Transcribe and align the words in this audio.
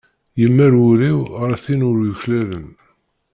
Yemmal 0.39 0.73
wul-iw 0.81 1.19
ɣer 1.37 1.51
tin 1.63 1.85
ur 1.89 1.97
yuklalen. 2.05 2.67